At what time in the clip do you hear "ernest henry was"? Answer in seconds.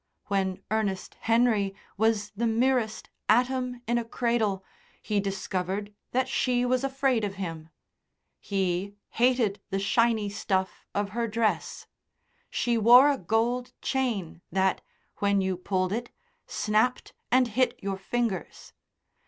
0.71-2.31